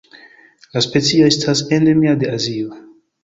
[0.77, 2.73] La specio estas endemia de Azio.